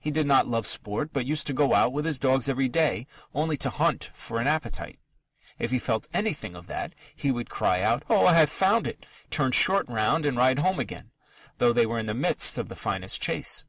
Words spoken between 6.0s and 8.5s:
anything of that, he would cry out, "Oh, I have